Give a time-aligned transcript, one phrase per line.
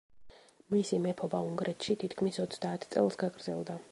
[0.75, 3.81] მისი მეფობა უნგრეთში თითქმის ოცდაათ წელს გაგრძელდა.